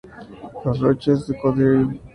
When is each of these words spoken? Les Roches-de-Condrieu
Les 0.63 0.79
Roches-de-Condrieu 0.81 1.85